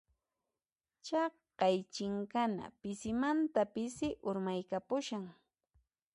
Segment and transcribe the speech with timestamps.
[1.05, 5.23] Chaqay chinkana pisimanta pisi urmaykapushan.